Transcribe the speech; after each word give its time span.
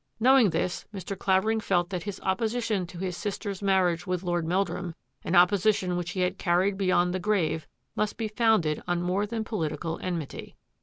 Knowing 0.19 0.49
this, 0.49 0.85
Mr. 0.91 1.15
Clavering 1.15 1.59
felt 1.59 1.91
that 1.91 2.01
his 2.01 2.19
opposition 2.21 2.87
to 2.87 2.97
his 2.97 3.15
sis 3.15 3.37
ter's 3.37 3.61
marriage 3.61 4.07
with 4.07 4.23
Lord 4.23 4.47
Meldrum— 4.47 4.95
an 5.23 5.33
oppo 5.33 5.61
sition 5.63 5.95
which 5.95 6.09
he 6.13 6.21
had 6.21 6.39
carried 6.39 6.75
beyond 6.75 7.13
the 7.13 7.19
grave— 7.19 7.67
must 7.95 8.17
be 8.17 8.27
founded 8.27 8.81
on 8.87 9.03
more 9.03 9.27
than 9.27 9.43
political 9.43 9.99
enmity. 10.01 10.55